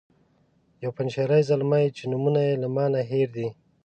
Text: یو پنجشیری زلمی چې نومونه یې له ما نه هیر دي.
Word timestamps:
یو 0.83 0.91
پنجشیری 0.97 1.41
زلمی 1.49 1.85
چې 1.97 2.03
نومونه 2.11 2.41
یې 2.47 2.55
له 2.63 2.67
ما 2.75 2.85
نه 2.93 2.99
هیر 3.11 3.27
دي. 3.35 3.47